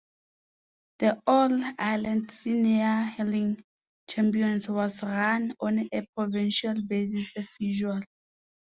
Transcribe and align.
The 0.97 1.21
All-Ireland 1.27 2.31
Senior 2.31 3.03
Hurling 3.03 3.63
Championship 4.09 4.71
was 4.71 5.03
run 5.03 5.53
on 5.59 5.87
a 5.93 6.07
provincial 6.17 6.73
basis 6.87 7.29
as 7.37 7.53
usual. 7.59 7.99